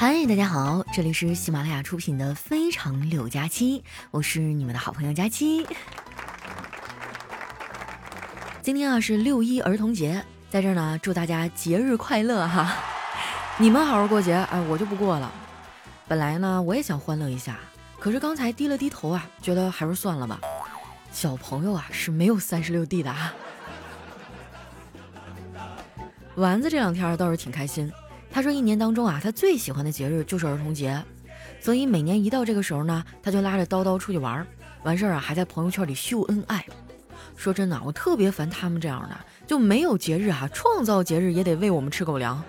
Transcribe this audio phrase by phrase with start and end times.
[0.00, 3.80] 嗨，大家好，这里是喜马拉雅出品的《非常六加七》，
[4.12, 5.66] 我是你们的好朋友佳期。
[8.62, 12.76] 今天啊是六一儿童节，在这儿呢祝大家节日快乐哈！
[13.58, 15.32] 你们好好过节，哎，我就不过了。
[16.06, 17.58] 本来呢我也想欢乐一下，
[17.98, 20.38] 可是刚才低了低头啊，觉得还是算了吧。
[21.10, 23.34] 小朋友啊是没有三十六 D 的啊。
[26.36, 27.92] 丸子这两天倒是挺开心。
[28.38, 31.02] 他说：“一年当中啊，他最喜欢的节日就是儿童节，
[31.60, 34.46] 所以每年一到这个时候呢，他就拉着叨叨出去玩儿，
[34.84, 36.64] 完事儿啊还在朋友圈里秀恩爱。
[37.34, 42.40] 说真的，我特别烦他们这样的，就没有节日啊，创造节日也得喂我们吃狗粮。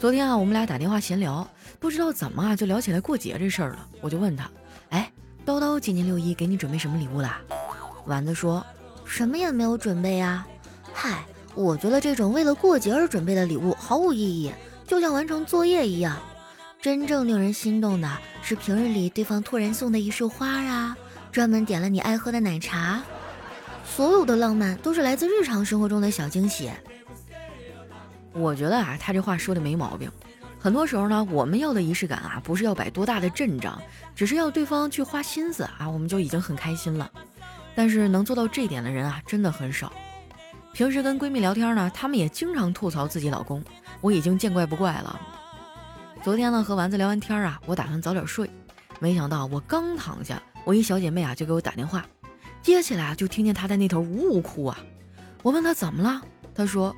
[0.00, 3.86] 昨天啊，我们俩打电话闲聊，不知道怎么啊就聊起来过节这事儿了。
[4.00, 4.50] 我就问他：
[4.90, 5.12] 哎，
[5.46, 7.40] 叨叨今年六一给你准备什么礼物啦？
[8.06, 8.66] 丸子说：
[9.04, 10.44] 什么也没有准备啊。
[10.92, 11.24] 嗨。”
[11.56, 14.52] 我觉得这种为了过节而准备的礼物毫无意义，
[14.86, 16.16] 就像完成作业一样。
[16.82, 18.08] 真正令人心动的
[18.42, 20.96] 是平日里对方突然送的一束花啊，
[21.32, 23.02] 专门点了你爱喝的奶茶。
[23.84, 26.70] 所有的浪漫都是来自日常生活中的小惊喜。
[28.32, 30.12] 我觉得啊，他这话说的没毛病。
[30.58, 33.80] 很多时候呢，我们要的仪式感啊，不是要摆多大的阵仗，
[34.14, 37.10] 只是要对方去花心思啊，我们就已经很开心了。
[37.74, 39.90] 但是能做到这点的人啊，真的很少。
[40.76, 43.64] 平时跟闺蜜聊天呢，她们也经常吐槽自己老公，
[44.02, 45.18] 我已经见怪不怪了。
[46.22, 48.50] 昨天呢和丸子聊完天啊，我打算早点睡，
[49.00, 52.04] 没想到我刚躺下，我一小姐妹啊就给我打电话，
[52.60, 54.78] 接起来就听见她在那头呜呜哭啊。
[55.42, 56.20] 我问她怎么了，
[56.54, 56.94] 她说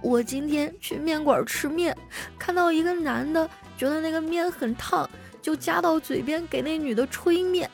[0.00, 1.96] 我今天去面馆吃面，
[2.38, 5.10] 看到一个男的，觉得那个面很烫，
[5.42, 7.68] 就夹到嘴边给那女的吹面，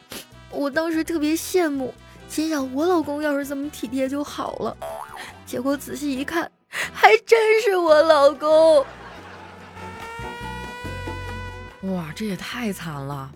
[0.50, 1.92] 我当时特别羡慕。
[2.26, 4.76] 心想我老公要是这么体贴就好了，
[5.50, 8.86] 结果仔细一看，还真是我老公。
[11.92, 13.28] 哇，这也太惨了！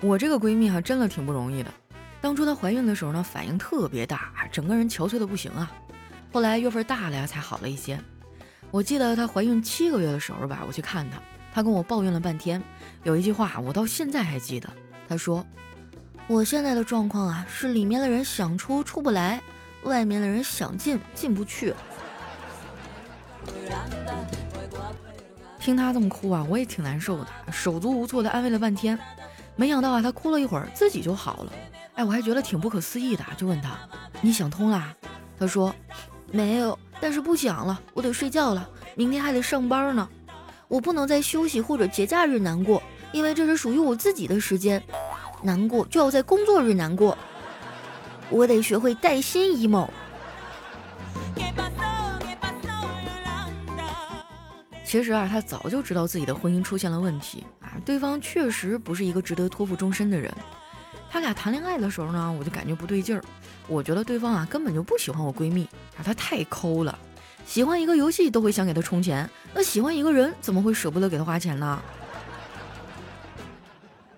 [0.00, 1.72] 我这个闺蜜哈，真的挺不容易的。
[2.20, 5.70] 当初她怀孕的时候呢，反应特别大，整个人憔悴的不行啊。
[6.32, 7.96] 后来月份大了呀，才好了一些。
[8.72, 11.22] 我记得她怀孕七个月的时候吧，我去看她，
[11.54, 12.60] 她跟我抱怨了半天，
[13.04, 14.68] 有一句话我到现在还记得，
[15.08, 15.46] 她说。
[16.26, 19.40] 我现在的状况啊，是里面的人想出出不来，
[19.84, 21.74] 外面的人想进进不去。
[25.58, 28.98] 听他这么哭啊，我也挺难受的，手足无措的安慰了半天，
[29.56, 31.52] 没想到啊，他哭了一会儿自己就好了。
[31.94, 33.78] 哎，我还觉得挺不可思议的，就问他
[34.20, 34.94] ：“你想通啦？”
[35.38, 35.74] 他说
[36.30, 40.06] ：“没有，但是不想了，我得睡觉了，明天还得上班呢，
[40.68, 44.82] 我不能在休息或者节假日难过，因为这是属于我自己的时间。”
[45.42, 47.16] 难过就要在工作日难过，
[48.30, 49.88] 我得学会带薪 emo。
[54.84, 60.32] 其实啊，他早就知道自己的婚姻出现了问题啊，对方确实不是一个值得托付终身的人。
[61.10, 63.22] 他俩谈恋爱的时候呢，我就感觉不对劲儿，
[63.66, 65.64] 我觉得对方啊根本就不喜欢我闺蜜
[65.96, 66.96] 啊，他太抠了，
[67.44, 71.82] 喜欢一个游戏都会想给他充钱，那喜欢一个人怎么会舍不得给他花钱呢？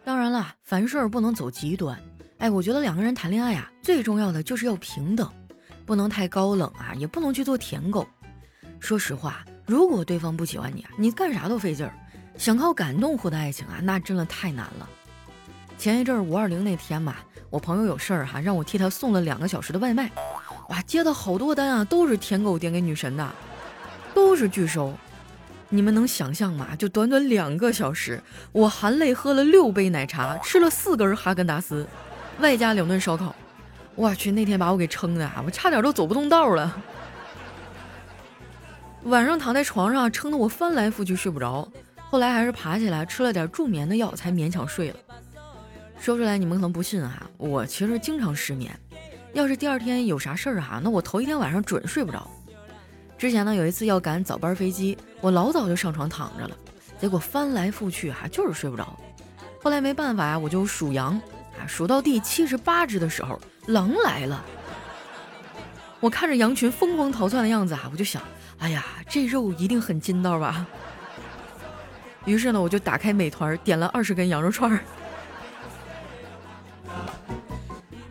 [0.05, 1.99] 当然了，凡事不能走极端。
[2.39, 5.31] 哎，我觉得两个人谈恋爱啊，最重要的就是要平等，
[5.87, 8.07] 不能太高冷啊，也不能去做舔狗。
[8.79, 11.95] 说实话，如果对方不喜欢你，你干啥都费劲儿。
[12.37, 14.89] 想靠感动获得爱情啊，那真的太难了。
[15.79, 17.17] 前一阵儿五二零那天嘛，
[17.49, 20.11] 我朋友有事儿哈，让我替他送了两个小时的外卖。
[20.69, 23.33] 哇，接的好多单啊，都是舔狗点给女神的，
[24.15, 24.93] 都是拒收。
[25.71, 26.77] 你们能想象吗？
[26.77, 31.87] 就短短两个小时，我含泪喝了六杯奶茶，吃了四根哈根达斯，
[32.41, 33.35] 外加两顿烧烤。
[33.95, 36.77] 我去，那天把我给撑的啊，我差点都走不动道了。
[39.05, 41.67] 晚上躺在床上，撑得我翻来覆去睡不着。
[42.11, 44.97] 后来还是爬起来吃了点助眠的药，才勉强睡了。
[45.99, 48.79] 说出来你们可能不信哈，我其实经常失眠。
[49.33, 52.31] 要是第二天有啥事儿哈，那我头一天晚上准睡不着。
[53.17, 56.57] 之前呢，有一次要赶早班飞机，我老早就上床躺着了，
[57.01, 58.95] 结果翻来覆去哈就是睡不着。
[59.63, 61.19] 后来没办法呀，我就数羊
[61.61, 64.45] 啊，数到第七十八只的时候，狼来了。
[65.99, 68.23] 我看着羊群疯狂逃窜的样子啊，我就想，
[68.59, 70.67] 哎呀，这肉一定很筋道吧。
[72.25, 74.81] 于是呢，我就打开美团点了二十根羊肉串儿。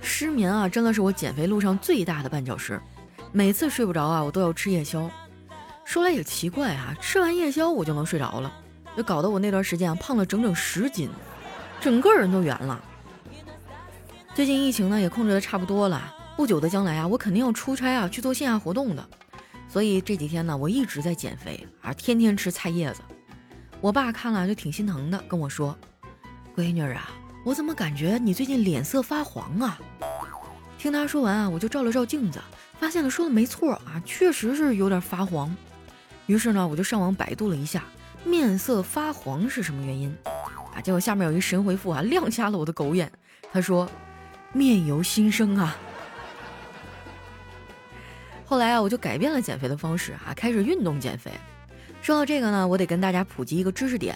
[0.01, 2.79] 失眠啊，真的是我减肥路上最大的绊脚石。
[3.31, 5.09] 每次睡不着啊，我都要吃夜宵。
[5.83, 8.51] 说来也奇怪啊，吃完夜宵我就能睡着了，
[8.97, 11.09] 就搞得我那段时间啊胖了整整十斤，
[11.79, 12.81] 整个人都圆了。
[14.35, 19.09] 最近疫情呢也控制的差不多了，不久的将来啊，我肯定要出差啊去做线下活动的，
[19.69, 22.99] 所以这几天呢我一直在减肥啊，天天吃菜叶子。
[23.79, 25.73] 我爸看了就挺心疼的，跟我说
[26.53, 27.11] ：“闺女啊，
[27.45, 29.79] 我怎么感觉你最近脸色发黄啊？”
[30.77, 32.41] 听他说完啊，我就照了照镜子，
[32.77, 35.55] 发现了说的没错啊，确实是有点发黄。
[36.25, 37.85] 于是呢，我就上网百度了一下，
[38.25, 40.13] 面色发黄是什么原因
[40.75, 40.81] 啊？
[40.81, 43.09] 结果下面有一神回复啊，亮瞎了我的狗眼。
[43.53, 43.89] 他说
[44.55, 45.75] ：“面由心生啊。”
[48.47, 51.31] 后来啊，我就改变了减肥的方式啊，开始运动减肥。
[52.01, 54.15] 说到这个呢，我得跟大家普及一个知识点，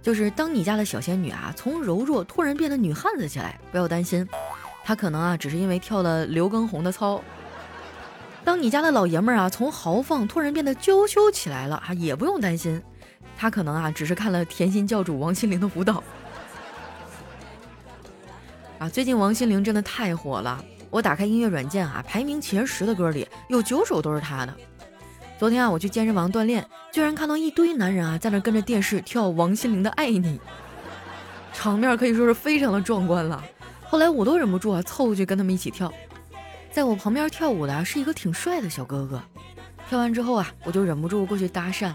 [0.00, 4.26] 就是当你家的小仙女啊，从柔弱突然变得女汉子起来，不要担心。
[4.84, 7.20] 他可能啊，只是因为跳了刘畊宏的操。
[8.44, 12.80] 当你家的老爷们儿啊，从豪放突然变得娇羞起来了啊，也不用担心。
[13.36, 16.04] 他可能啊，只是看了甜心教主王心凌的舞蹈。
[18.78, 24.54] 啊，最近王心凌真的太火了，我打开音乐软件啊，排名前十的歌里有九首都是她的。
[25.38, 30.38] 昨天啊，我去健身房锻炼，居然看到一堆男人啊，在那跟着电视跳王心凌的《爱你》，
[31.54, 33.42] 场面可以说是非常的壮观了。
[33.84, 35.90] 后来我都忍不住啊，凑过去跟他们一起跳。
[36.70, 39.22] 在我旁边跳舞的是一个挺帅的小哥哥。
[39.88, 41.94] 跳完之后啊，我就忍不住过去搭讪。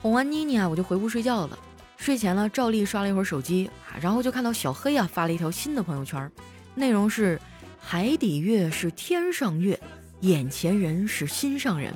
[0.00, 1.58] 哄完妮妮啊，我就回屋睡觉了。
[1.96, 6.30] 睡前呢，照例刷了一会儿手机啊，然后就看到小黑啊发了一条新的朋友圈，
[6.74, 7.40] 内容是
[7.80, 9.78] “海底月是天上月，
[10.20, 11.92] 眼前人是心上人”。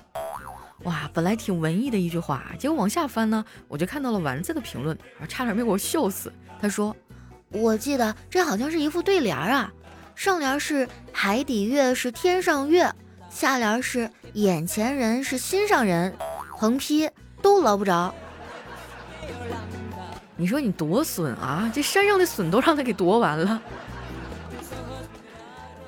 [0.85, 4.97] 哇，本来挺文艺的一句话，结果往下翻呢，我就看到了丸子的评论，
[5.29, 6.33] 差点没给我笑死。
[6.61, 6.95] 他说
[7.51, 9.73] ：“我记得这好像是一副对联啊，
[10.15, 12.93] 上联是‘海底月是天上月’，
[13.31, 16.15] 下联是‘眼前人是心上人’，
[16.51, 17.09] 横批。”
[17.41, 18.13] 都捞不着，
[20.37, 21.71] 你说你多损啊！
[21.73, 23.63] 这山上的笋都让他给夺完了。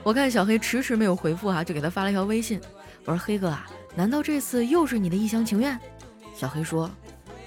[0.04, 2.60] 我看小黑迟迟没有回复啊，就给他发了一条微信，
[3.04, 5.78] 我说：“黑哥啊，难道这次又是你的一厢情愿？”
[6.34, 6.90] 小黑说：“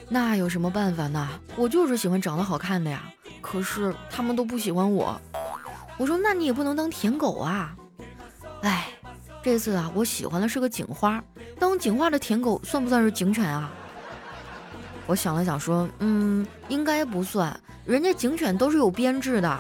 [0.10, 1.28] 那有什么办法呢？
[1.56, 3.04] 我就是喜欢长得好看的呀，
[3.42, 5.20] 可是他们都不喜欢我。”
[5.98, 7.76] 我说：“那你也不能当舔狗啊！”
[8.62, 8.88] 哎，
[9.42, 11.24] 这次啊，我喜欢的是个警花，
[11.60, 13.72] 当警花的舔狗算不算是警犬啊？
[15.06, 19.60] 我想了想，说：“嗯，应该不算，人家警犬都是有编制的。”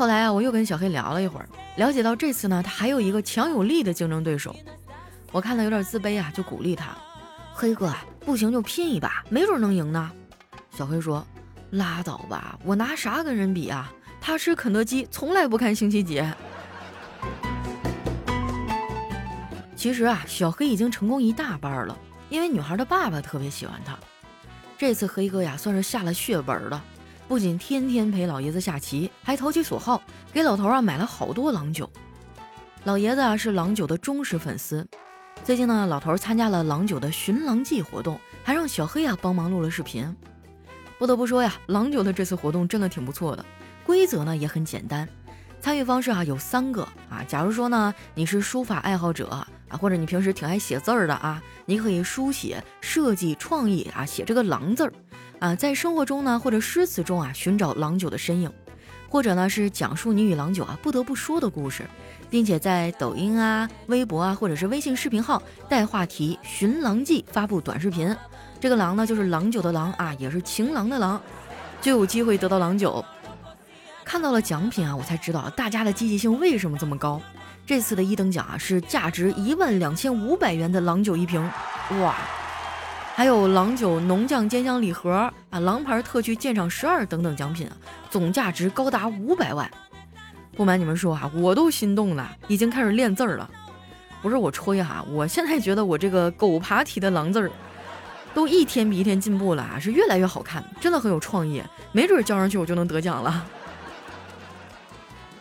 [0.00, 4.56] 后来啊，我又跟小黑聊了一会儿，了解到这次呢，他还有一个强有力的竞争对手。
[5.30, 6.96] 我看他有点自卑啊，就鼓励他
[7.52, 10.10] ：“黑哥，不行就拼一把，没准能赢呢。”
[10.72, 11.22] 小黑说
[11.72, 13.92] ：“拉倒吧，我拿啥跟人比啊？
[14.22, 16.24] 他吃肯德基从来不看星期几。”
[19.76, 21.94] 其实啊，小黑已经成功一大半了，
[22.30, 23.98] 因为女孩的爸爸特别喜欢他。
[24.78, 26.82] 这次黑哥呀，算是下了血本了，
[27.30, 31.88] 不仅天天陪老爷子下棋，还投其所好，给老头啊买了好多郎酒。
[32.82, 34.84] 老爷子啊是郎酒的忠实粉丝。
[35.44, 40.12] 最近呢，老头参加了郎酒的寻郎记活动，还让小黑啊帮忙录了视频。
[40.98, 43.46] 不得不说呀，郎酒的这次活动真的挺不错的，
[43.86, 45.08] 规则呢也很简单，
[45.60, 47.22] 参与方式啊有三个啊。
[47.28, 49.28] 假如说呢你是书法爱好者。
[49.70, 54.92] 啊，或者你平时挺爱写字儿的啊，你可以书写、设计、创意啊，写这个郎字儿
[55.38, 58.52] 啊，在生活中呢，或者诗词中啊，寻找郎酒的身影，
[59.08, 61.84] 或者呢是讲述你与郎酒啊不得不说的故事，
[62.28, 68.12] 并且在抖音啊、微博啊，或者是微信视频号带话题“寻郎记”发布短视频，
[68.58, 71.22] 这个郎呢就是郎酒的郎啊，也是情郎的郎，
[71.80, 73.04] 就有机会得到郎酒。
[74.10, 77.22] 看到了奖品啊，我才知道大家的积极性为什么这么高。
[77.64, 81.40] 这次的一等奖啊是价值一万两千五百元的郎酒一瓶，
[82.00, 82.16] 哇，
[83.14, 87.76] 还有郎酒浓酱煎香礼盒啊，郎牌特区鉴赏十二等等奖品啊，
[88.10, 89.70] 总价值高达五百万。
[90.56, 93.48] 不瞒你们说啊，我都心动了，已经开始练字儿了。
[94.20, 97.48] 不是我吹哈，我现在觉得我这个狗爬体的郎字儿，
[98.34, 101.62] 都一天比一天进步了啊，是越来越好看，真的很有创意，
[101.92, 103.46] 没准交上去我就能得奖了。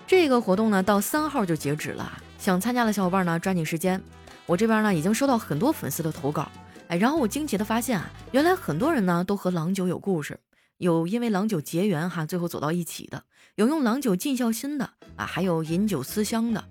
[0.09, 4.01] 这个活动呢，到三号就截止了，想参加的小伙伴呢，抓紧时间。
[4.47, 6.51] 我这边呢，已经收到很多粉丝的投稿。
[6.87, 10.39] 哎，然后我惊奇的发现啊，原来很多人呢都和郎酒有故事，
[10.79, 13.23] 有因为郎酒结缘哈，最后走到一起的，
[13.53, 16.65] 有用郎酒尽孝心的啊，还有饮酒思乡的。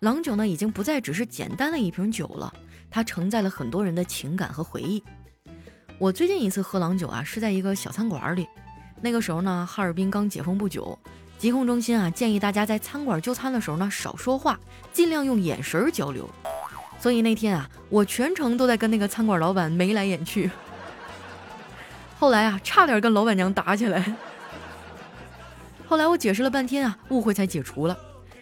[0.00, 2.52] 郎酒呢，已经不再只是简单的一瓶酒了，
[2.90, 5.00] 它承载了很多人的情感和回忆。
[6.00, 8.48] 我最近一次喝郎酒啊，是在一个小餐馆里，
[9.00, 10.98] 那个时候呢，哈尔滨刚解封不久，
[11.42, 14.60] 疾控中心啊建议大家在餐馆就餐的时候呢少说话，
[14.92, 16.30] 尽量用眼神交流。
[17.00, 20.48] 所以那天啊，我全程都在跟那个餐馆老板眉来眼去。
[22.16, 24.14] 后来啊，差点跟老板娘打起来。
[25.88, 27.98] 后来我解释了半天啊，误会才解除了。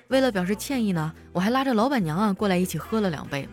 [0.09, 3.49] 为了表示歉意呢，我还拉着老板娘啊过来一起喝了两杯。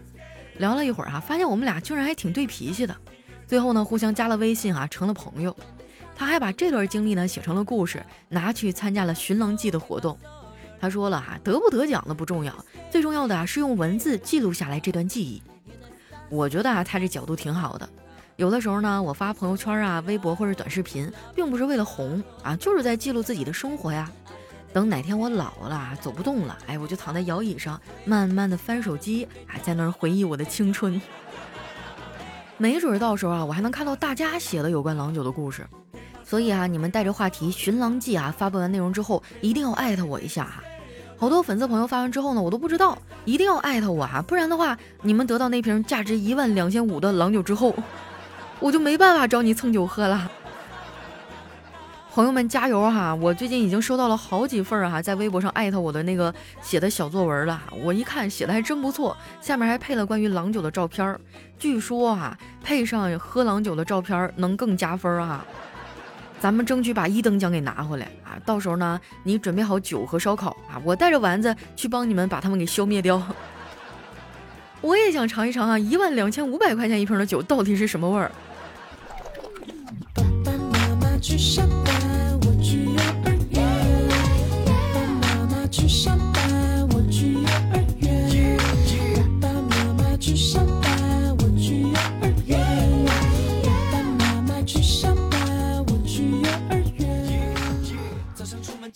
[0.57, 2.93] 聊了一会儿啊，发现我们俩居然还挺对脾气的。
[3.47, 5.55] 最后呢，互相加了微信啊，成了朋友。
[6.17, 10.17] 他还把这段经历呢写成了故事，拿去参加了寻狼记的活动。
[10.81, 12.53] 他说了哈，得不得奖的不重要，
[12.89, 15.39] 最重要的啊是用文字记录下来这段记忆。
[16.29, 17.87] 我觉得啊，他这角度挺好的。
[18.35, 24.11] 有的时候呢，我发朋友圈啊、微博或者短视频，并不是为了红啊，就是在记录自己的生活呀。
[24.73, 30.99] 等哪天我老了，走不动了，哎，我就躺在摇椅上，慢慢的翻手机，还在那儿回忆我的青春。
[32.57, 35.65] 没准到时候啊，我还能看到大家写的有关郎酒的故事。
[36.29, 40.61] 所以啊，你们带着话题《寻狼记》啊，发布完内容之后，一定要艾特我一下哈。
[41.17, 47.73] 好多粉丝朋友发完之后呢，我都不知道，一定要艾特我哈，不然的话，你们得到那瓶价值一万两千五的郎酒之后，
[48.59, 50.29] 我就没办法找你蹭酒喝了。
[52.13, 53.15] 朋友们加油哈！
[53.15, 61.21] 我最近已经收到了好几份哈，在微博上艾特我的那个写的小作文了，我一看写的还真不错，下面还配了关于郎酒的照片儿，
[61.57, 65.45] 据说哈，配上喝郎酒的照片能更加分啊。
[66.39, 68.37] 咱们争取把一等奖给拿回来啊！
[68.45, 73.21] 到时候呢，你准备好酒和烧烤啊，我带着丸子去帮你们把他们给消灭掉。
[74.81, 78.31] 我也想尝一尝啊，一万两千五百块钱一瓶的酒到底是什么味儿？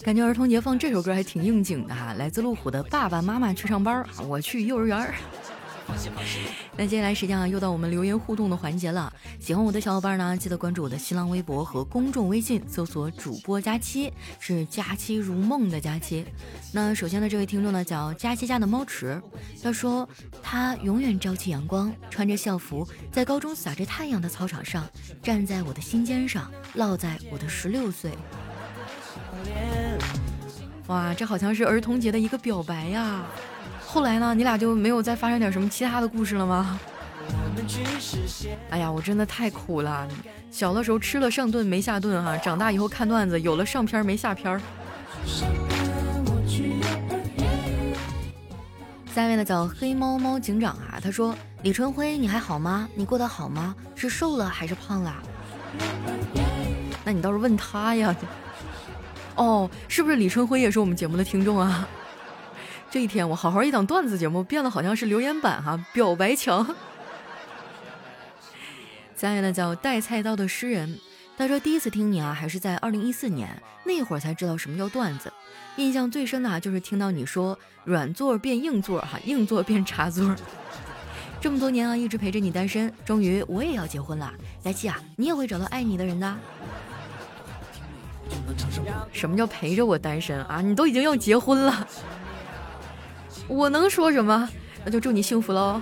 [0.04, 5.00] 感觉儿童节放这首歌还挺应景的哈，来自路虎的《爸爸妈妈去上班，我去幼儿园》。
[6.78, 9.12] 那接下来时间啊，又到我们留言互动的环节了。
[9.40, 16.26] 喜欢我的小伙伴呢，记得关注我的新浪微博和公众微信，搜索主播佳期，是佳期如梦的佳期。
[16.74, 19.22] 那首先呢，这位听众呢叫佳期家的猫池，
[19.62, 20.08] 他说
[20.42, 24.90] 他永远朝气阳光，穿着校服，在高中洒着太阳的操场上，
[25.22, 28.12] 站在我的心尖上，落在我的十六岁。
[30.92, 33.22] 哇，这好像是儿童节的一个表白呀！
[33.88, 36.78] 后来呢，你俩就没有再发生点什么其他的故事了吗？
[38.70, 40.06] 哎呀，我真的太苦了！
[40.52, 44.60] 小的时候吃了上顿没下顿哈，长大以后看段子有了上片没下片。
[49.16, 51.34] 下面的叫黑猫猫警长啊，他说
[51.64, 52.90] ：“李春辉，你还好吗？
[52.96, 53.74] 你过得好吗？
[53.96, 55.14] 是瘦了还是胖了？”
[57.06, 58.14] 那你倒是问他呀。
[59.36, 61.88] 哦，是不是李春辉也是我们节目的听众啊？
[62.92, 66.76] 这一天我好好一档段子节目，变得好像是留言板哈，表白墙。
[69.16, 71.00] 下面呢叫带菜刀的诗人，
[71.38, 75.32] 他说第一次听你啊，还是在二零一四年那会儿才知道什么叫段子，
[75.78, 80.36] 印象最深的啊就是听到你说软座变硬座哈，硬座变茶座。
[81.40, 84.34] 这么多年啊，一直陪着你单身，终于我也要结婚了，
[84.64, 86.38] 佳期啊，你也会找到爱你的人的。
[89.12, 90.62] 什么叫陪着我单身啊？
[90.62, 91.88] 你都已经要结婚了，
[93.48, 94.50] 我能说什么？
[94.84, 95.82] 那就祝你幸福喽！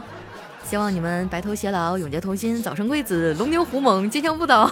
[0.65, 4.69] 希望你们白头偕老，永结同心，早生贵子，龙牛虎猛，坚强不倒。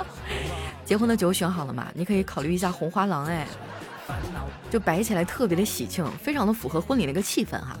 [0.84, 1.88] 结婚的酒选好了吗？
[1.94, 3.46] 你可以考虑一下红花郎，哎，
[4.70, 7.76] 就摆起来特别的喜庆，非常的符合婚礼那个气氛哈。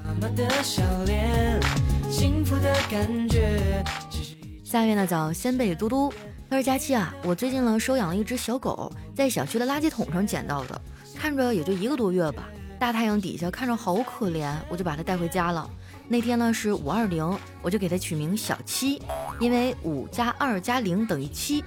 [4.64, 6.12] 下面呢叫先辈嘟嘟。
[6.50, 10.80] 他说：“佳期啊，我最近呢收养了一只小狗，在小区的垃圾桶上捡到的，
[11.14, 12.48] 看着也就一个多月吧。
[12.78, 15.68] 大太阳底下看着好可怜，我就把它带回家了。
[16.08, 19.02] 那天呢是五二零，我就给它取名小七，
[19.38, 21.62] 因为五加二加零等于七。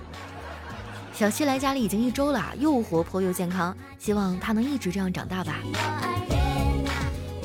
[1.14, 5.58] 小七来家里已经一周了，又活泼又健康，希望它能一直这样长大吧。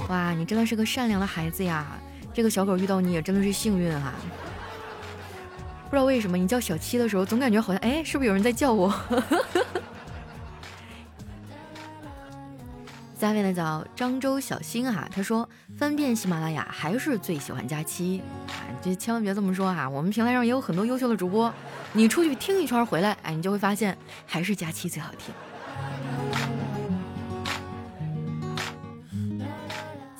[0.08, 1.86] 哇，你真的是个善良的孩子呀！
[2.32, 4.14] 这个小狗遇到你也真的是幸运哈。”
[5.86, 8.90] 不知道为什么，你叫小七的时候，总感觉好像，哎，是不是有人在叫我？
[13.14, 21.52] 下 下面呢叫漳州小新啊，他说翻遍喜马拉雅还是最喜欢佳期啊，这千万别这么说啊，我们平台上也有很多优秀的主播，
[21.92, 25.32] 你出去听一圈回来，哎，你就会发现还是佳期最好听。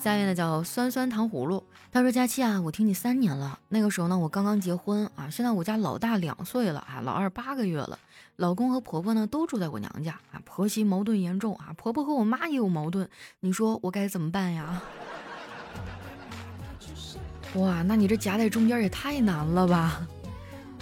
[0.07, 1.61] 下面呢叫酸酸糖葫芦，
[1.91, 7.99] 他说佳期啊，我听你三年了，那个时候呢我刚刚结婚啊，现在我家老大两岁了啊，老二八个月了。
[8.37, 13.09] 老公和婆婆呢都住在我娘家啊，婆媳矛盾严重啊，婆婆和我妈也有矛盾，
[13.41, 14.81] 你说我该怎么办呀？
[17.55, 20.07] 哇，那你这夹在中间也太难了吧？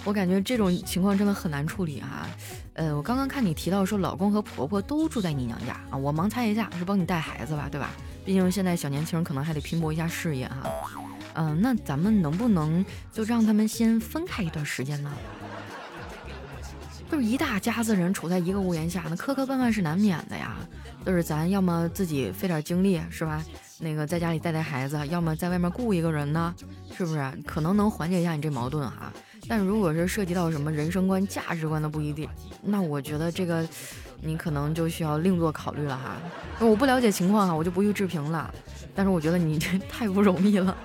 [0.04, 2.28] 我感觉这种情况真的很难处理啊。
[2.74, 7.90] 呃，我刚刚看你提到说老公和婆婆都住在你娘家啊，我盲猜一下是帮你带孩子吧，对吧？
[8.26, 10.68] 毕竟现在小年轻可能还得拼搏一下事业哈。
[11.34, 15.12] 嗯，那咱们能不能就让他们先分开一段时间呢？
[17.08, 20.56] 就是一大家子人处在一个屋檐下，那磕磕绊绊是难免的呀。
[21.04, 23.44] 就是咱要么自己费点精力，是吧？
[23.78, 26.52] 那个在家里带带孩子，要么在外面雇一个人呢，
[26.96, 27.32] 是不是？
[27.46, 29.12] 可能能缓解一下你这矛盾哈。
[29.46, 32.28] 但如果是涉及到什么人生观、价值观的不一定，
[32.60, 33.64] 那我觉得这个
[34.20, 36.16] 你可能就需要另作考虑了哈。
[36.58, 38.52] 我不了解情况哈，我就不予置评了。
[38.94, 40.76] 但是我觉得你这 太不容易了。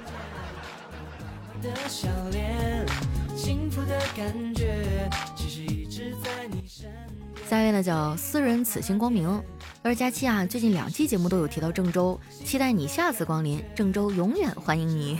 [7.47, 9.41] 下一位呢叫私人此心光明，
[9.83, 15.19] 而佳期啊，最近两期节目都有提到郑州，期待你下次光临郑州，永远欢迎你。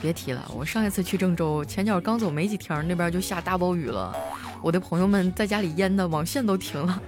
[0.00, 4.16] 别提了，我上一次去郑州，前脚刚走没几天，那边就下大暴雨了，
[4.62, 7.02] 我的朋友们在家里淹的网线都停了。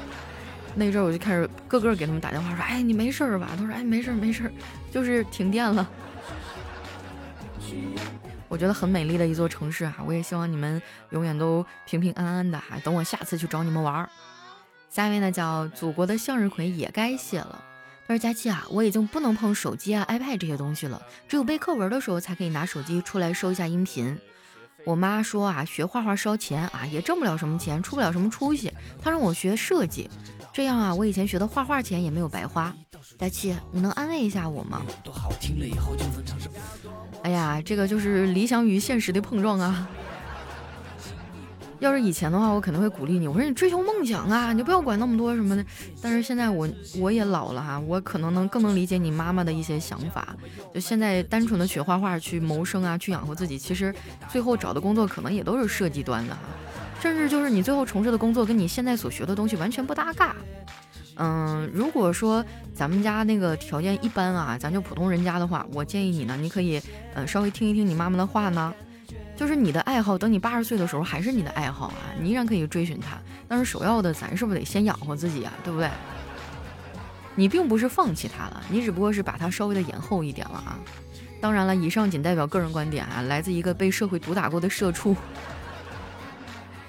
[0.74, 3.50] 那阵我就开始个个给他们打电话说，哎，你没事吧？
[3.58, 4.50] 他说，哎，没事没事，
[4.90, 5.88] 就是停电了。
[8.48, 10.80] 我觉得很美丽的一座城市啊，我也希望你们
[11.10, 12.78] 永远都平平安安的哈。
[12.84, 14.08] 等我下次去找你们玩儿。
[14.90, 17.64] 下一位呢叫祖国的向日葵也该谢了。
[18.06, 24.18] 他说佳琪啊，我已经不能碰手机啊、iPad 这些东西了，只有背课文的时候才可以拿手机出来收一下音频。
[24.84, 28.72] 我妈说啊，学画画烧钱啊，也挣不了什么钱，出不了什么出息。
[29.00, 30.10] 她让我学设计，
[30.52, 32.74] 这样啊，我以前学的画画钱也没有白花。
[33.18, 34.82] 佳琪，你能安慰一下我吗？
[37.22, 39.88] 哎呀，这个就是理想与现实的碰撞啊！
[41.82, 45.64] 要是以前的话，我肯定会鼓励你，我说你追求梦想啊，你就不要管那么多什么的。
[46.00, 46.68] 但是现在我
[46.98, 50.34] 我也老了哈，我可能能更能理解你妈妈的一些想法。
[50.72, 53.92] 就现在单纯的学画画去谋生啊，去养活自己，其实
[54.28, 56.40] 最后找的工作可能也都是设计端的哈，
[57.00, 60.36] 甚至就是你最后从事的工作跟你现在所学的东西完全不搭嘎。
[61.16, 66.80] 嗯，如果说咱们家那个条件一般啊，咱就普通人家的话，我建议你呢，你可以
[67.14, 68.72] 嗯稍微听一听你妈妈的话呢，
[69.36, 73.18] 就是你的爱好，等你八十岁的时候还是你的爱好啊，你依然可以追寻它。
[73.48, 75.90] 但是首要的，咱是不是得先养活自己啊，对不对？
[77.34, 80.78] 你并不是放弃它了，你只不过是把它稍微的延后一点了啊。
[81.40, 85.16] 当然了，以上仅代表个人观点啊，来自一个被社会毒打过的社畜。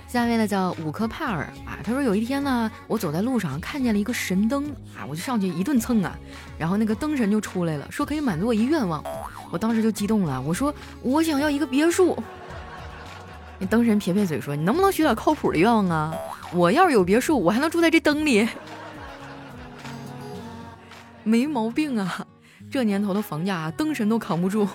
[0.06, 6.15] 下面呢叫五颗帕尔啊，他说有一天呢，我走在路上看见了一个神灯啊，我就上去一顿蹭啊，
[6.56, 9.03] 然后那个灯神就出来了，说可以满足我一愿望，
[9.54, 12.18] 我当时就激动了，我说我想要一个别墅。
[13.60, 16.12] 那灯神撇撇嘴说，你能不能许点靠谱的愿望啊？
[16.54, 18.50] 我要是有别墅，我还能住在这灯里，
[21.22, 22.26] 没毛病啊，
[22.72, 24.68] 这年头的房价，灯神都扛不住。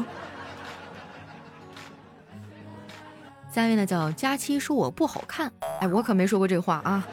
[3.52, 7.04] 下面呢叫佳期说我不好看，哎，我可没说过这话啊。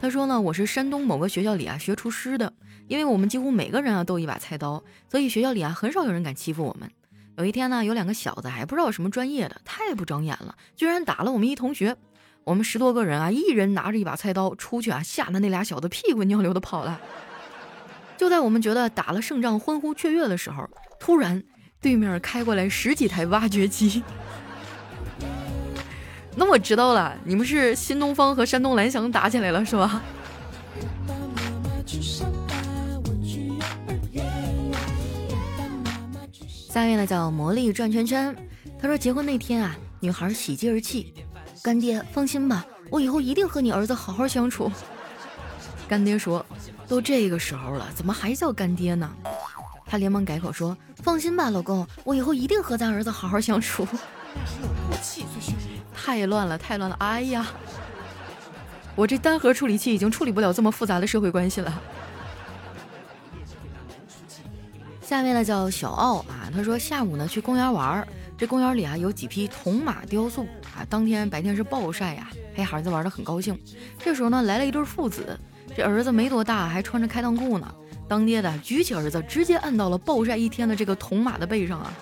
[0.00, 2.52] 他说呢，我是山东某个学校里啊学厨师的，
[2.90, 6.90] 因为我们几乎每个人啊都一把菜刀，所以学校里啊很少有人敢欺负我们。
[7.38, 11.96] 有一天呢，有两个小子还不知道什么专业的，太不长眼了，居然打了我们一同学。
[12.42, 17.00] 我们十多个人啊，一人拿着一把菜刀出去啊，吓得那俩小子屁滚尿流的跑了。
[18.16, 21.40] 就在我们觉得打了胜仗、欢呼雀跃的时候，突然
[21.80, 24.02] 对面开过来十几台挖掘机。
[26.34, 30.02] 那我知道了，你们是新东方和山东蓝翔打起来了是吧？
[36.70, 38.34] 下面呢叫魔力转圈圈，
[38.80, 41.12] 他说结婚那天啊，女孩喜极而泣，
[41.64, 44.70] 干爹放心吧，我以后一定和你儿子好好相处。
[45.88, 46.46] 干爹说，
[46.86, 49.10] 都这个时候了，怎么还叫干爹呢？
[49.84, 53.84] 他连忙改口说，放心吧，老公，我以后一定和咱儿子好好相处。
[55.92, 56.94] 太乱了，太乱了！
[57.00, 57.48] 哎呀，
[58.94, 61.82] 我这单核处理器已经处理不了这么复杂的社会关系了。
[65.10, 68.06] 下面呢叫小奥啊，他说下午呢去公园玩儿，
[68.38, 73.58] 这公园里啊有几匹铜马雕塑啊，当天白天是暴晒呀，陪孩子玩的很高兴。
[73.98, 75.36] 这时候呢来了一对父子，
[75.76, 77.74] 这儿子没多大，还穿着开裆裤呢。
[78.06, 81.92] 当爹的举起儿子，直接按到了暴晒一天的这个铜马的背上啊！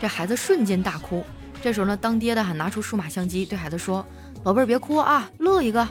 [0.00, 1.22] 这孩子瞬间大哭。
[1.62, 4.02] 这时候呢，当爹的还拿出数码相机，对孩子说
[4.42, 5.86] ：“宝贝儿，别哭啊，乐一个。”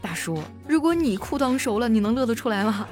[0.00, 2.88] 大叔，如果你裤裆熟了，你能乐得出来吗？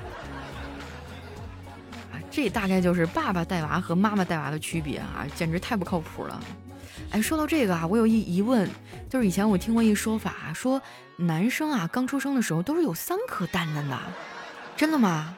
[2.35, 6.42] 啊，这大概就是爸爸带娃和妈妈带娃的区别啊，简直太不靠谱了。
[7.11, 8.68] 哎，说到这个啊，我有一疑问，
[9.09, 10.83] 就是以前我听过一说法，说
[11.16, 13.97] 男生啊刚出生的时候都是有三颗蛋蛋的，
[14.77, 15.37] 真的吗？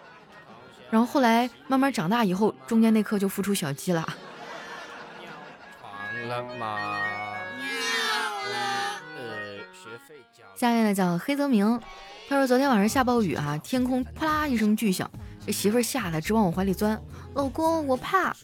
[0.90, 4.06] 然后后来慢慢长大以后，中间那颗就孵出小鸡了。
[6.28, 6.78] 了吗？
[9.18, 10.14] 呃，学费
[10.56, 11.80] 下面呢叫黑泽明，
[12.28, 15.10] 他说昨天晚上下暴雨啊，天空啪啦一声巨响，
[15.46, 17.00] 这媳妇儿吓得直往我怀里钻。
[17.34, 18.34] 老公，我怕。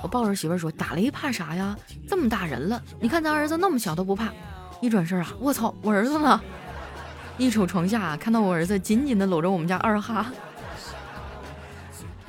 [0.00, 1.76] 我抱着媳妇儿说，打雷怕啥呀？
[2.06, 4.32] 这么大人了，你看咱儿子那么小都不怕。
[4.80, 6.40] 一转身啊，我操，我儿子呢？
[7.36, 10.26] 一瞅床下，看到我儿子紧紧的搂着我们家二哈。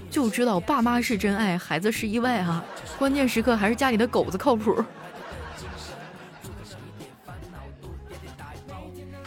[0.10, 2.64] 就知道爸妈是真爱，孩子是意外啊！
[2.98, 4.84] 关键时刻还是家里的狗子靠谱。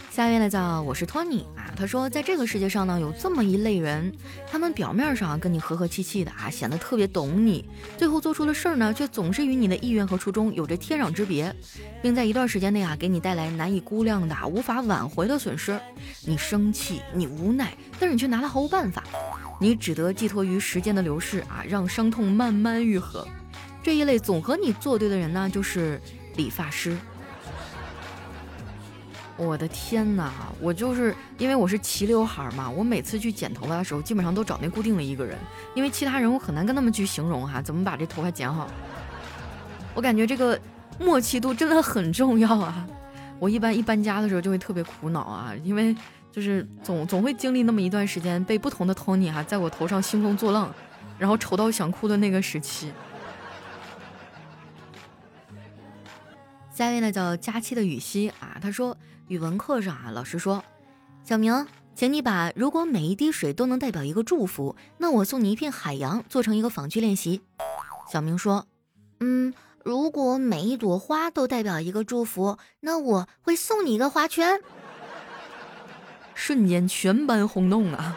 [0.09, 1.45] 下一位呢叫我是托尼，
[1.77, 4.11] 他说在这个世界上呢有这么一类人，
[4.49, 7.63] 他们表面上跟你和和气气的啊，显得特别懂你，
[7.97, 11.55] 最后做出的事儿呢却总是与你的意愿和初衷有着天壤之别，
[12.01, 15.79] 并在一段时间内啊给你带来难以估量的、无法挽回的损失。
[16.25, 19.03] 你生气，你无奈，但是你却拿他毫无办法。
[19.59, 23.27] 你只得寄托于时间的流逝啊，让伤痛慢慢愈合。
[23.83, 26.01] 这一类总和你作对的人呢，就是
[26.35, 26.97] 理发师。
[29.37, 35.37] 我的天哪，我就是因为我是齐刘海嘛，我每次去剪头发的时候，基本上都找那固定的一个人，
[35.75, 38.67] 因为其他人我很难跟他们去形容哈，怎么把这头发剪好。
[39.93, 40.59] 我感觉这个
[40.99, 42.87] 默契度真的很重要啊。
[43.39, 45.95] 我一般一搬家的时候就会特别苦恼啊，因为。
[46.29, 50.71] 就是总总会经历那么一段时间，被不同的 Tony 哈在我头上兴风作浪，
[51.17, 52.91] 然后丑到想哭的那个时期。
[56.71, 58.95] 下一位呢叫佳期的雨熙啊，他说
[59.27, 60.63] 语文课上啊，老师说，
[61.25, 67.41] 小明，请你把如果每一滴水都能代表一个祝福，那我送你一片海洋，做成一个仿句练习。
[68.09, 68.65] 小明说，
[69.19, 74.61] 嗯，如果每一朵花都代表一个祝福，那我会送你一个花圈。
[76.33, 78.15] 瞬间全班轰动啊！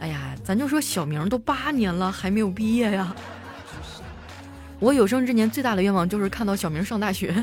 [0.00, 3.16] 哎呀，咱就说小明都八年了还没有毕业呀。
[4.78, 7.42] 我有生之年最大的愿望就是看到小明上大学。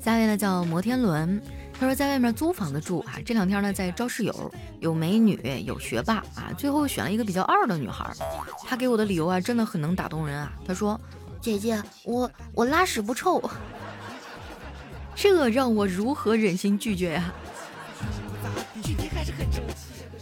[0.00, 1.40] 下一位呢叫摩天轮，
[1.78, 8.10] 他说在外面租房子住啊，这两天呢在招室友，有美女有学霸啊，最后选了一个比较二的女孩。
[8.66, 11.00] 他给我的理由啊真的很能打动人啊，他说。
[11.40, 13.42] 姐姐，我我拉屎不臭，
[15.14, 17.32] 这让我如何忍心拒绝呀？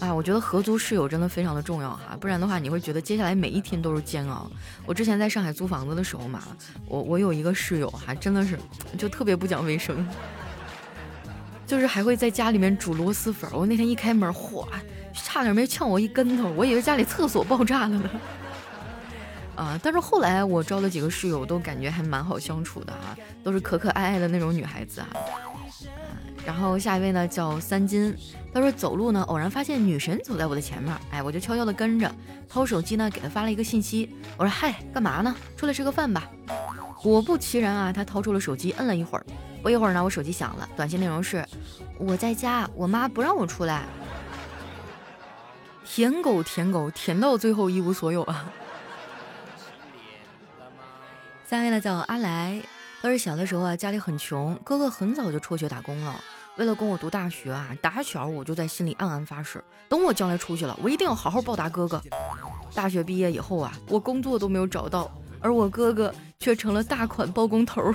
[0.00, 4.48] 哎，我觉得合租室友真的非常的重要哈，不然的话你会觉得接下来每一天都是煎熬。
[4.86, 6.42] 我之前在上海租房子的时候嘛，
[6.86, 8.58] 我我有一个室友哈，真的是
[8.96, 10.06] 就特别不讲卫生，
[11.66, 13.50] 就是还会在家里面煮螺蛳粉。
[13.52, 14.66] 我那天一开门，嚯，
[15.12, 18.10] 差点没呛我一跟头，我以为家里厕所爆炸了呢。
[19.56, 19.76] 啊！
[19.82, 25.08] 但是后来我招了几个室友，都感觉还蛮好相处的啊，都是可可爱爱的那种女孩子啊。
[26.48, 28.16] 然后下一位呢叫三金，
[28.54, 32.10] 他说走路呢偶然发现女神走在我的前面，哎，我就悄悄的跟着，
[32.48, 35.36] 掏手机呢给她发了一个信息，我说嗨，干嘛呢？
[35.58, 36.26] 出来吃个饭吧。
[37.02, 39.26] 果不其然啊，他掏出了手机，摁了一会儿，
[39.62, 41.46] 不一会儿呢，我手机响了，短信内容是
[41.98, 43.84] 我在家，我妈不让我出来。
[45.84, 48.50] 舔狗舔狗舔到最后一无所有啊。
[51.46, 52.62] 下位呢叫阿来，
[53.02, 56.24] 他是小的时候啊，家里很穷，哥哥很早就辍学打工了。
[56.58, 62.02] 为了供我读大学啊，打小我就在心里暗暗发誓，等我将来出去了，我一定要好好报答哥哥。
[62.74, 65.08] 大学毕业以后啊，我工作都没有找到，
[65.40, 67.80] 而我哥哥却成了大款包工头。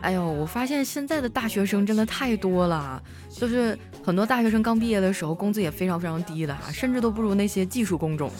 [0.00, 8.30] 哎呦，我发现现在的大学生真的太多了，就是很多大学生刚毕业的时候，工资也非常非常低的啊，甚至都不如那些技术工种。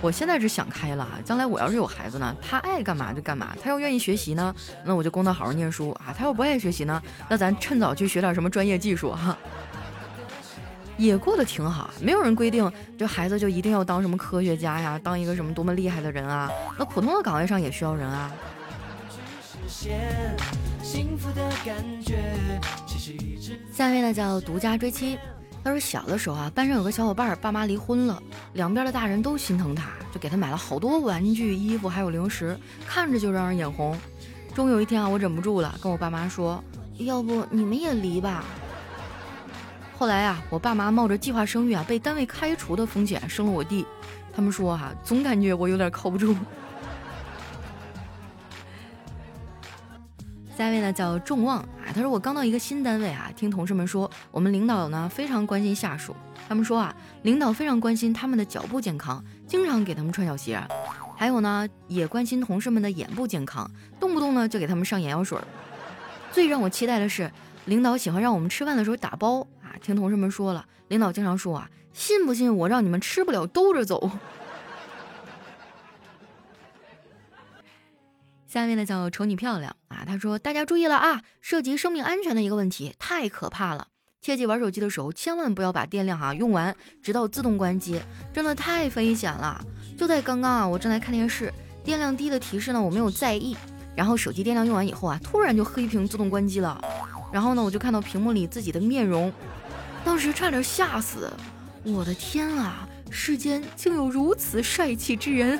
[0.00, 9.36] 我现在是想开了，将来我要是有孩子呢，他爱干嘛就干嘛，他要愿意学习呢，那我就供他好好念书啊；他要不爱学习呢，那咱趁早去学点什么专业技术哈，
[10.96, 11.90] 也过得挺好。
[12.00, 18.32] 没有人规定，这孩子就一定要当什么科学家呀，当一个什么多么厉害的人啊，那普通的岗位上也需要人啊。
[23.72, 25.18] 下面呢叫独家追妻。
[25.68, 28.22] 他说小的时候啊，班上有个小伙伴爸妈离婚了，
[28.54, 33.94] 两边的大人都心疼他，就给他买了好多玩具、衣服还有零食，看着就让人眼红。
[34.54, 36.64] 终有一天啊，我忍不住了，跟我爸妈说
[36.96, 38.46] ：“要不你们也离吧。”
[39.98, 43.84] 后来啊，我爸妈冒着计划生育啊被单位开除的风险生了我弟。
[44.34, 46.34] 他们说哈，总感觉我有点靠不住。
[50.58, 56.16] 下一位呢叫众望啊，他说我刚到一个新单位啊，听同事们说我们领导呢非常关心下属。
[56.48, 56.92] 他们说啊，
[57.22, 60.60] 领导非常关心他们的脚部健康，经常给他们穿小鞋。
[61.16, 65.38] 还有呢，也关心同事们的眼部健康，动不动呢就给他们上眼药水。
[66.32, 67.30] 最让我期待的是，
[67.66, 69.78] 领导喜欢让我们吃饭的时候打包啊。
[69.80, 71.70] 听同事们说了，领导经常说啊。
[71.92, 74.10] 信不信我让你们吃不了兜着走？
[78.48, 83.88] 下面呢叫瞅你漂亮啊，他说大家注意了啊，涉及生命安全的一个问题，太可怕了，
[84.22, 88.00] 切记玩手机的时候千万不要把电量哈用完，直到自动关机，
[88.32, 89.62] 真的太危险了。
[89.98, 91.52] 就在刚刚啊，我正在看电视，
[91.84, 93.54] 电量低的提示呢我没有在意，
[93.94, 96.82] 然后手机电量用完以后啊，突然就黑屏自动关机了，
[97.30, 99.30] 然后呢我就看到屏幕里自己的面容，
[100.02, 101.30] 当时差点吓死。
[101.84, 102.88] 我的天啊！
[103.10, 105.58] 世间竟有如此帅气之人！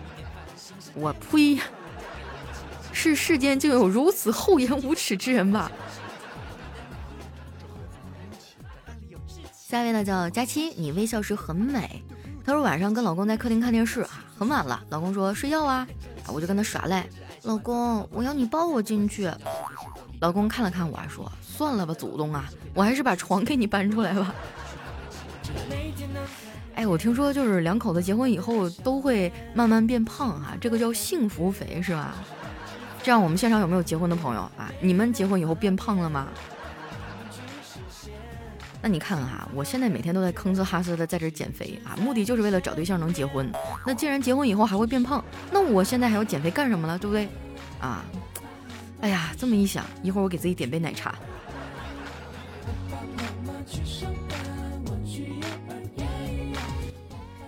[0.94, 1.58] 我呸！
[2.98, 5.70] 是世间竟有如此厚颜无耻之人吧？
[9.52, 12.02] 下一位呢叫佳期，你微笑时很美。
[12.42, 15.86] 她说晚上跟老公在客厅看电视啊，很晚了，老公说睡觉啊，
[16.28, 17.06] 我就跟他耍赖，
[17.42, 19.30] 老公我要你抱我进去。
[20.20, 24.34] 老公看了看我，说算了吧，祖宗啊，我还是把床给你搬出来吧。
[26.74, 32.16] 哎，我听说就是两口子结婚以后都会慢慢变胖哈，这个叫幸福肥是吧？
[33.06, 34.68] 这样我们现场有没有结婚的朋友啊？
[34.80, 36.26] 你们结婚以后变胖了吗？
[38.82, 43.48] 那你看看哈，我现在每天都在吭哧哈哧的在这减肥啊，目的就是为了找对象能结婚。
[43.86, 46.98] 那既然结婚以后还会变胖，那我现在还要减肥干什么了？
[46.98, 47.28] 对不对？
[47.78, 48.04] 啊，
[49.00, 51.14] 哎呀，这么一想，一会儿我给自己点杯奶茶。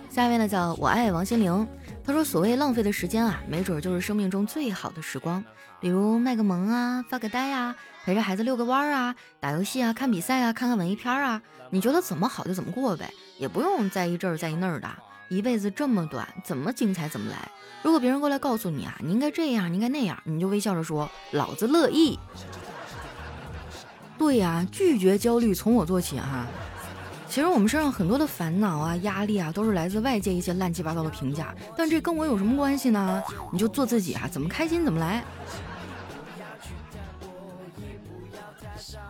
[0.09, 1.67] 下一位呢，叫我爱王心凌。
[2.09, 5.45] 他说：“所谓浪费的时间啊，没准就是生命中最好的时光。
[5.79, 11.39] 比如卖个萌啊，发个呆啊，陪着孩子遛个弯儿啊，打游戏啊，看比赛啊，看看文艺片啊。
[11.69, 14.89] 你觉得怎么好就怎么过呗，也不用在意这儿在意那儿的。
[15.29, 17.37] 一辈子这么短，怎么精彩怎么来。
[17.83, 22.17] 如果别人过来告诉你啊，你应该这样，你应该那样，你就微笑着说，老子乐意。
[24.17, 26.47] 对呀，拒绝焦虑从我做起哈。”
[27.29, 33.21] 其实我们身上很多的烦恼啊、压力啊，都是来自外界一些乱七八糟的评价，但这跟我有什么关系呢？
[33.53, 35.23] 你就做自己啊，怎么开心怎么来。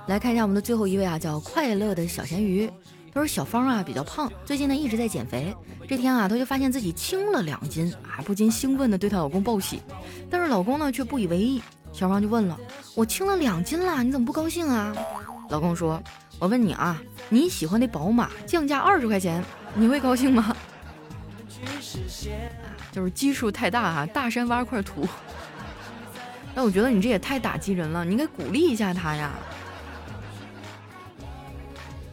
[0.07, 2.69] 来看一下我们的最后一位啊，叫快乐的小咸鱼。
[3.13, 5.55] 他说小芳啊比较胖，最近呢一直在减肥。
[5.87, 9.81] 这天啊，她就发现自己轻了两斤啊，不禁兴奋的对她老公报喜。
[10.29, 11.61] 但是老公呢却不以为意。
[11.93, 12.59] 小芳就问了
[12.95, 14.93] ：“我轻了两斤啦，你怎么不高兴啊？”
[15.49, 16.01] 老公说。
[16.39, 19.43] 我问你啊，你喜欢的宝马降价二十块钱，
[19.75, 20.55] 你会高兴吗？
[22.91, 25.05] 就是基数太大哈，大山挖块土。
[26.55, 29.31] 那我觉得你这也太打击人了，你应该鼓励一下他呀。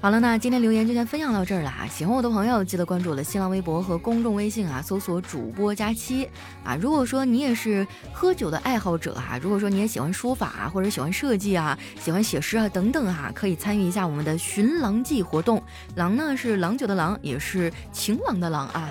[0.07, 1.85] 好了，那今天留言就先分享到这儿了啊！
[1.90, 6.29] 喜欢我的朋友记得关注我的新浪微博和公众微信啊，搜索主播佳期
[6.62, 6.77] 啊。
[6.77, 15.61] 如果说你也是喝酒的爱好者哈，如果说你也喜欢书法啊，或者喜欢设计啊，喜欢写诗啊等等哈，可以参与一下我们的寻郎记活动。
[15.97, 18.88] 郎呢是郎酒的郎，也是情郎的郎啊。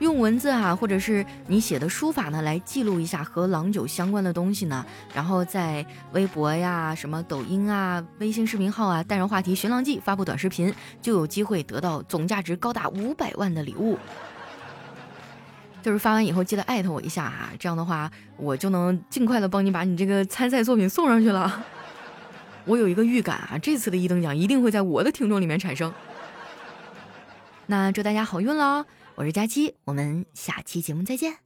[0.00, 13.98] 用文字啊，或者是你写的书法呢，来记录一下和郎酒相关的东西呢，然后在微博呀、什么抖音啊、微信视频号啊，带上话题“寻郎记”发布短视频，就有机会得到总价值高达五百万的礼物。
[15.80, 21.64] 就是发完以后记得艾特我一下哈，这样的话我就能尽快的帮你把你这个参赛作品送上去了。
[22.64, 25.92] 我有一个预感啊，这次的一等奖一定会在我的听众里面产生。
[27.66, 28.84] 那祝大家好运喽！
[29.16, 31.43] 我是佳期，我们下期节目再见。